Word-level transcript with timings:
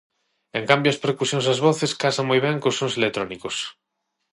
En 0.59 0.63
cambio, 0.69 0.89
as 0.91 1.01
percusións 1.05 1.45
e 1.47 1.51
as 1.53 1.63
voces 1.67 1.91
casan 2.01 2.29
moi 2.29 2.39
ben 2.45 2.57
cos 2.63 2.77
sons 2.79 2.97
electrónicos. 2.99 3.55